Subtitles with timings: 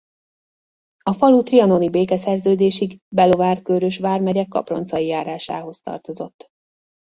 [1.03, 6.47] A falu trianoni békeszerződésig Belovár-Kőrös vármegye Kaproncai járásához tartozott.